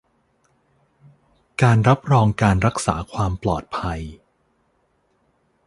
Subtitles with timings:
[1.61, 4.01] การรับรองการรักษาความปลอดภัย